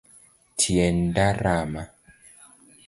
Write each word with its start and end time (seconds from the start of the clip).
Tienda 0.57 1.29
rama 1.37 1.83